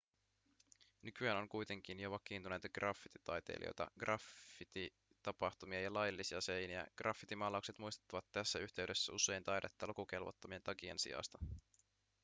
nykyään 1.01 1.37
on 1.37 1.49
kuitenkin 1.49 1.99
jo 1.99 2.11
vakiintuneita 2.11 2.69
graffititaiteilijoita 2.69 3.91
graffititapahtumia 3.99 5.81
ja 5.81 5.93
laillisia 5.93 6.41
seiniä 6.41 6.87
graffitimaalaukset 6.97 7.77
muistuttavat 7.77 8.25
tässä 8.31 8.59
yhteydessä 8.59 9.13
usein 9.13 9.43
taidetta 9.43 9.87
lukukelvottomien 9.87 10.63
tagien 10.63 10.99
sijasta 10.99 11.37